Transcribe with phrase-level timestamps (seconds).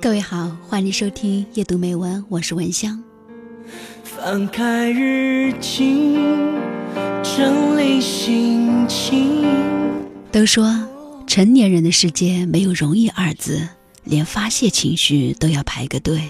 [0.00, 3.00] 各位好，欢迎收听夜读美文，我是文香。
[4.02, 6.16] 翻开日记，
[7.22, 9.44] 整理心情。
[10.32, 10.66] 都说
[11.26, 13.68] 成年人的世界没有容易二字，
[14.02, 16.28] 连发泄情绪都要排个队。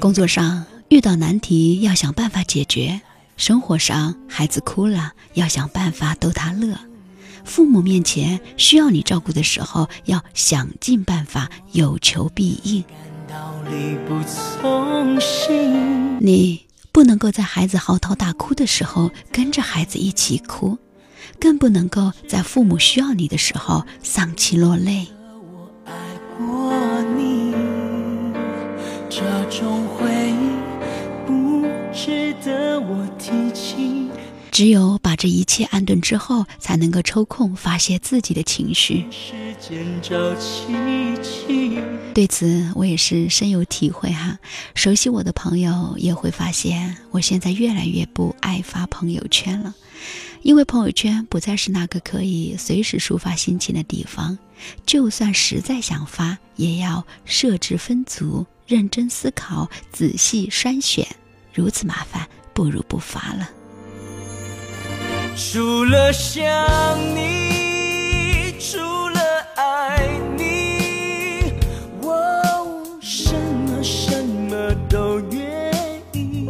[0.00, 3.00] 工作上遇到难题要想办法解决，
[3.36, 6.76] 生活上孩子哭了要想办法逗他乐。
[7.44, 12.84] 父母面前需要你照顾的时候，要想尽办法有求必应。
[16.20, 16.60] 你
[16.92, 20.76] 不能够在孩子嚎啕大哭的时候跟着孩子一起哭，
[21.40, 25.06] 更不能够在父母需要你的时候丧气落泪。
[29.08, 30.01] 这种话
[34.52, 39.06] 只有把这一切安顿之后，才能够抽空发泄自己的情绪。
[42.12, 44.38] 对此，我也是深有体会哈。
[44.74, 49.74] 熟悉我的朋友也会发现，我现在越来越不爱发朋友圈了，
[50.42, 54.36] 因为朋友圈不再是那个可以随时抒发心情的地方。
[54.84, 61.06] 就算实在想发，也要设置分组，认真思考，仔细筛选。
[61.54, 63.48] 如此麻烦，不如不发了。
[65.34, 66.44] 除了想
[67.14, 69.20] 你，除了
[69.56, 69.98] 爱
[70.36, 71.52] 你，
[72.00, 75.72] 我什么什么都愿
[76.12, 76.48] 意。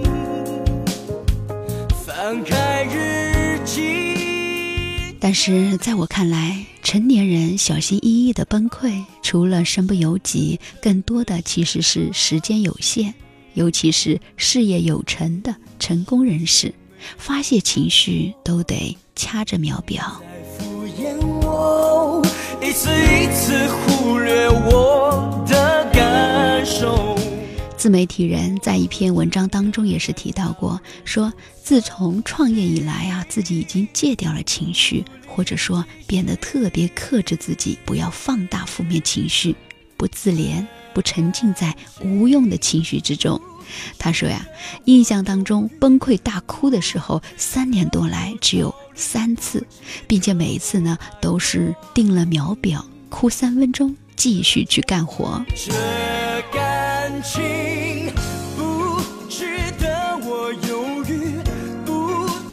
[2.04, 5.16] 翻开日记。
[5.20, 13.14] 但是在我看来，成年人小心翼翼的崩溃，除了身不由己，更多的其实是时间有限，
[13.54, 16.74] 尤其是事业有成的成功人士。
[17.16, 20.20] 发泄情绪都得掐着秒表。
[27.76, 31.32] 自媒体人在一篇文章当中也是提到过，说
[31.64, 39.56] 自从创业以来啊，自己已经戒掉了情绪，或者说变得特别克制自己，不要放大负面情绪，
[39.96, 43.40] 不自怜，不沉浸在无用的情绪之中。
[43.98, 44.46] 他说呀，
[44.84, 49.66] 印象当中崩溃大哭的时候，三年多来只有三次，
[50.06, 55.44] 并且每一次呢都是定了秒表，哭三分钟，继续去干活。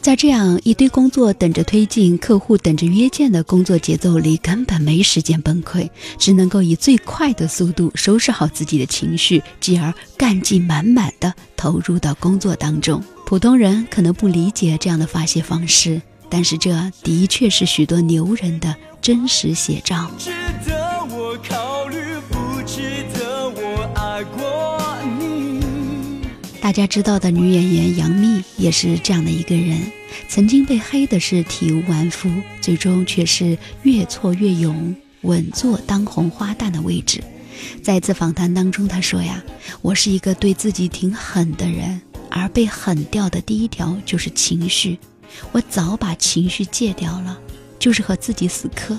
[0.02, 13.02] 在这样一堆工作等着推进、客户等着约见的工作节奏里，根本没时间崩溃，只能够以最快的速度收拾好自己的情绪，继而干劲满满的投入到工作当中。
[13.26, 16.00] 普通人可能不理解这样的发泄方式，
[16.30, 16.70] 但是这
[17.02, 20.10] 的确是许多牛人的真实写照。
[20.18, 20.30] 值
[20.66, 21.69] 得我考
[26.70, 29.90] 大家知道的女演员杨幂也是这样的一个人，
[30.28, 37.20] 曾经被黑的是体无完肤，最终却是越挫越勇，稳坐当红花旦的位置。
[37.82, 39.42] 在一次访谈当中，她说呀
[39.82, 44.96] ：“我是一个对自己挺狠的人，而被狠掉的第一条就是情绪。
[45.50, 47.36] 我早把情绪戒掉了，
[47.80, 48.96] 就是和自己死磕，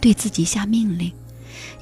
[0.00, 1.12] 对自己下命令。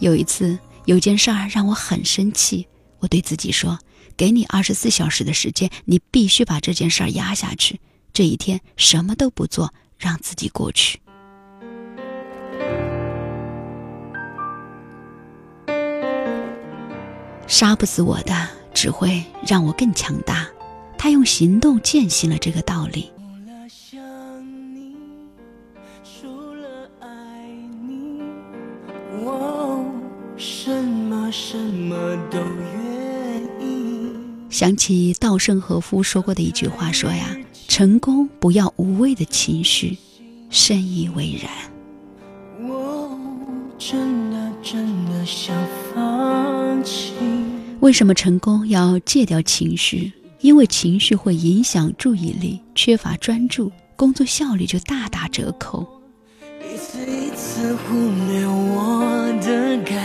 [0.01, 2.67] 有一次有件事儿让我很生气，
[2.99, 3.79] 我对自己说。”
[4.21, 7.81] 给你二十四小时的时间，你必须把这件事儿压下去。
[8.13, 11.01] 这一天什么都不做，让自己过去。
[17.47, 20.47] 杀不死我的，只会让我更强大。
[20.99, 23.11] 他用行动践行了这个道理。
[34.61, 37.35] 想起稻盛和夫说过的一句话，说呀，
[37.67, 39.97] 成功不要无谓的情绪，
[40.51, 41.51] 深以为然。
[42.69, 43.19] 我
[43.79, 45.57] 真的真的想
[45.95, 47.15] 放弃。
[47.81, 50.13] 为什么成功要戒掉情绪？
[50.41, 55.87] 因为情绪会影响注意力，缺乏专注，工作效率就大打折扣。
[56.63, 57.95] 一次一次忽
[58.29, 60.00] 略我的感受。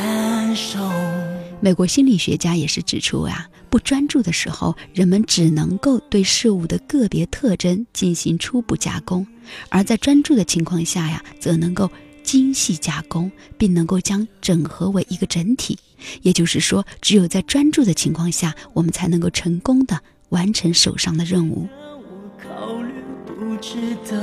[1.61, 3.49] 美国心理学家也是指出呀。
[3.69, 9.25] 不专注的时候，人们只能够对事物的个别特征进行初步加工；
[9.69, 11.91] 而在专注的情况下呀，则能够
[12.23, 15.77] 精细加工，并能够将整合为一个整体。
[16.21, 19.99] 也就是说，只有在专注的情况下，我们才能够成功的
[20.29, 21.67] 完成手上的任务。
[23.61, 24.17] 这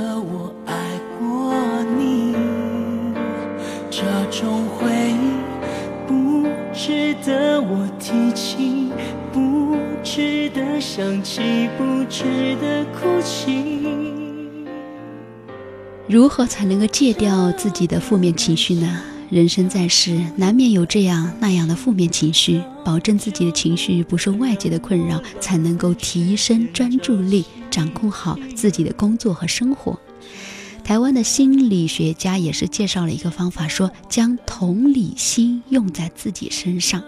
[7.75, 8.91] 我提起，
[9.31, 11.41] 不值得想起，
[11.75, 13.89] 不值得哭泣。
[16.07, 19.01] 如何才能够戒掉自己的负面情绪呢？
[19.31, 29.99] 人生在世，难免有这样那样的负面情绪，保证自己的情绪不受外界的困扰，才能够提升专注力，掌控好自己的工作和生活。
[30.83, 37.01] 台湾的心理学家也是介绍了一个方法，说将同理心用在自己身上。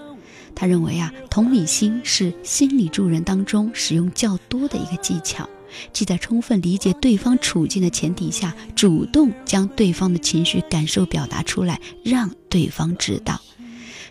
[0.55, 5.47] 他认为啊，同理心是心理助人当中使用较多的一个技巧。
[5.91, 13.41] 即在充分理解对方处境的前提下，主动将对方的情绪感受表达出来，让对方知道。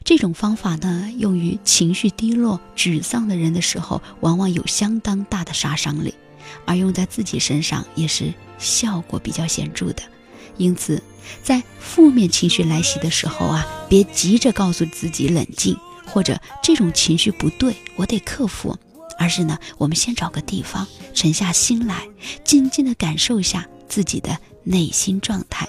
[0.04, 6.10] 这种方法呢，用于情绪低落、沮丧的人的时候，往往有相当大的杀伤力；
[6.66, 10.02] 而用在自己身上，也是效果比较显著的。
[10.58, 11.02] 因此，
[11.42, 15.74] 在负面情绪来袭的时候啊，别急着告诉自己冷静，
[16.14, 18.78] 或者这种情绪不对，我得克服。
[19.18, 22.06] 而是呢，我们先找个地方沉下心来，
[22.44, 25.68] 静静的感受一下自己的内心状态，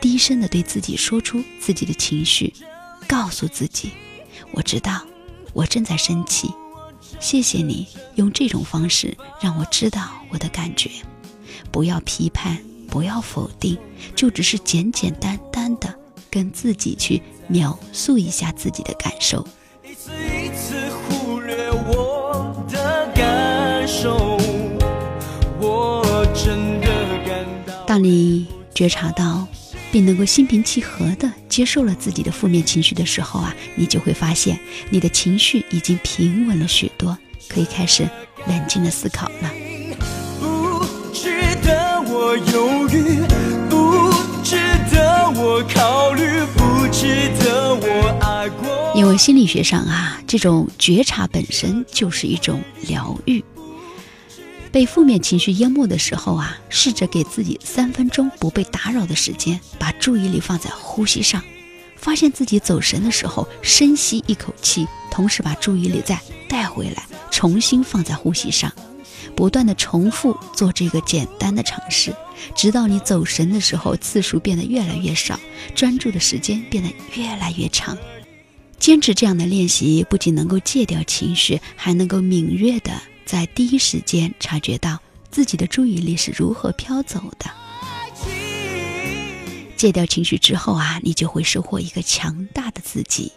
[0.00, 2.52] 低声的对自己说出自己的情绪，
[3.08, 3.92] 告诉自己
[4.50, 5.00] ：“我知道，
[5.52, 6.48] 我正在生气，
[7.20, 7.86] 谢谢你
[8.16, 10.90] 用这种方式让我知道我的感觉。”
[11.70, 12.58] 不要批判，
[12.88, 13.76] 不要否定，
[14.16, 15.92] 就只是简简单单的
[16.30, 19.44] 跟自己去描述一下自己的感受。
[19.86, 24.38] 一次一次忽略我的感受，
[25.60, 26.86] 我真的
[27.26, 27.74] 感到。
[27.86, 29.46] 当你觉察到，
[29.92, 34.58] 并能够心平气和地接受了自己的负面情绪的时候啊，你就会发现
[34.88, 38.08] 你的情绪已经平稳了许多，可以开始
[38.46, 39.50] 冷静的思考了。
[40.40, 40.82] 不
[41.12, 43.20] 值得我犹豫，
[43.68, 44.10] 不
[44.42, 44.56] 值
[44.90, 46.64] 得我考虑，不。
[48.94, 53.44] 因为心理学上啊，这种觉察本身就是一种疗愈。
[54.70, 61.42] 被负面情绪淹没的时候啊，试着给自己三分钟不被打扰的时间，把注意力放在呼吸上。
[61.96, 68.72] 发现自己走神的时候，深吸一口气，同时把注意力再带回来，重新放在呼吸上。
[69.34, 72.14] 不断的重复做这个简单的尝试，
[72.54, 75.38] 直到你走神的时候次数变得越来越少，
[75.74, 77.98] 专注的时间变得越来越长。
[78.84, 82.92] 坚持这样的练习，不仅能够戒掉情绪，还能够敏锐的。
[83.24, 85.00] 在第一时间察觉到
[85.30, 87.50] 自己的注意力是如何飘走的，
[89.74, 93.32] 戒掉情绪之后啊，你就会收获一个强大的自己。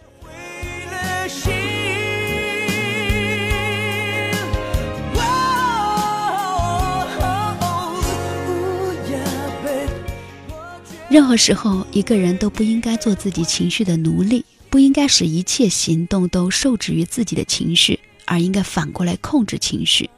[11.08, 17.98] 任何时候，一个人都不应该做自己情绪的奴隶，不应该使一切行动都受制于自己的情绪。
[18.30, 20.10] 而应该反过来控制情绪，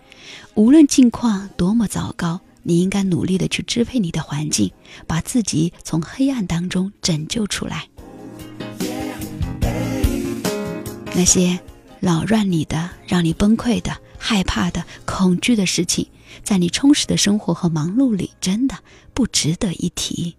[0.55, 4.73] 无论境况多么糟糕，你应该努力的去支配你的环境，
[5.06, 7.88] 把自己从黑暗当中拯救出来。
[11.14, 11.61] 那些
[12.00, 16.08] 扰乱你的、让你崩溃的、害怕的、恐惧的事情，
[16.43, 18.76] 在你充实的生活和忙碌里，真的
[19.14, 20.35] 不值得一提。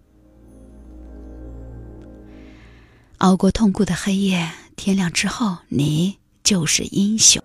[3.22, 6.16] 熬过痛苦的黑夜，天亮之后，你。
[6.42, 7.40] 就是英雄。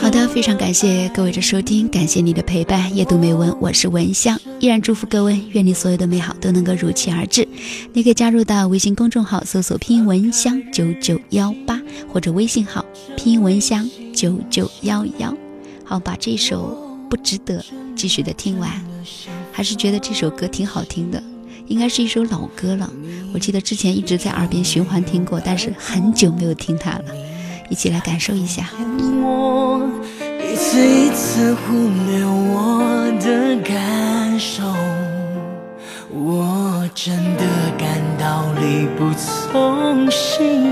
[0.00, 2.96] 好的，非常感谢各位的收听，感谢你的陪伴。
[2.96, 7.46] 夜读美文，我是文香，依然祝福各位，愿你所有的美好都能够如期而至。
[7.92, 11.78] 你可以加入到微信公众号，搜索拼音文香九九幺八，
[12.10, 12.82] 或者微信号
[13.14, 15.36] 拼音文香九九幺幺。
[15.84, 17.62] 好，把这首不值得
[17.94, 18.70] 继续的听完，
[19.52, 21.22] 还是觉得这首歌挺好听的。
[21.66, 22.90] 应该是一首老歌了，
[23.32, 27.04] 我记得之前一直在耳边循环听过，但是很久没有听它了，
[27.70, 28.68] 一起来感受一下。
[30.44, 31.72] 一次一次忽
[32.06, 34.62] 略我的感受，
[36.10, 37.44] 我真的
[37.78, 37.88] 感
[38.18, 40.66] 到力不从心，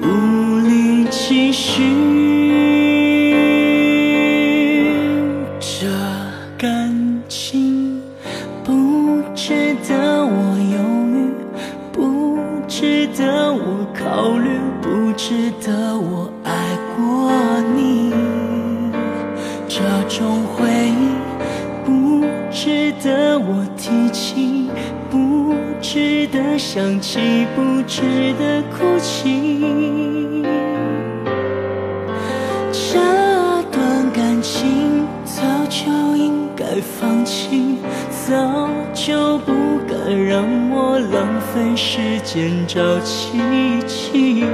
[0.00, 2.13] 无力继续。
[9.46, 11.30] 值得我犹豫
[11.92, 16.50] 不值得我考虑不值得我爱
[16.96, 17.30] 过
[17.76, 18.10] 你。
[19.68, 21.10] 这种回忆
[21.84, 24.70] 不值得我提起
[25.10, 30.42] 不值得想起不值得哭泣。
[32.72, 32.98] 这
[33.70, 37.76] 段感情早就应该放弃
[38.26, 38.73] 早
[39.06, 39.52] 就不
[39.86, 43.38] 该让我浪费时间找奇
[43.86, 44.46] 迹。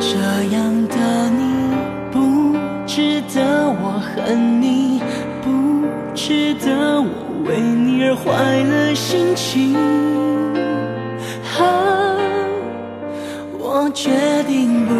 [0.00, 0.18] 这
[0.52, 1.70] 样的你
[2.10, 3.40] 不值得
[3.80, 5.00] 我恨你，
[5.40, 5.86] 不
[6.16, 9.76] 值得我为你而坏了心情。
[11.60, 12.18] 啊，
[13.56, 14.10] 我决
[14.48, 14.95] 定不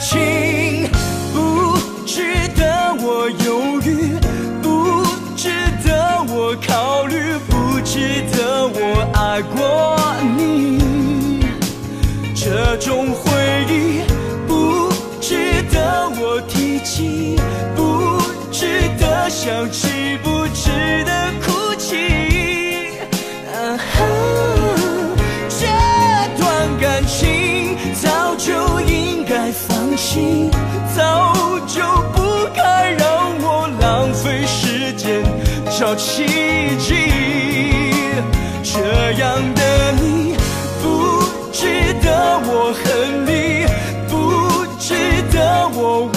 [0.00, 0.88] 情
[1.34, 1.76] 不
[2.06, 4.18] 值得我犹豫，
[4.62, 5.04] 不
[5.36, 5.50] 值
[5.84, 9.98] 得我考虑，不值得我爱过
[10.38, 11.44] 你。
[12.34, 14.00] 这种回忆
[14.48, 14.90] 不
[15.20, 17.36] 值得我提起，
[17.76, 18.18] 不
[18.50, 19.99] 值得想起，
[30.00, 30.50] 心
[30.96, 31.34] 早
[31.66, 31.82] 就
[32.14, 32.22] 不
[32.54, 35.22] 该让我浪费时间
[35.78, 36.24] 找奇
[36.78, 36.94] 迹
[38.62, 40.34] 这样的你
[40.82, 43.66] 不值得我恨你
[44.08, 44.94] 不值
[45.30, 46.08] 得我